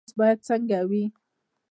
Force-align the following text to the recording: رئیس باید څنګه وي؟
رئیس 0.03 0.13
باید 0.19 0.39
څنګه 0.47 0.79
وي؟ 0.89 1.03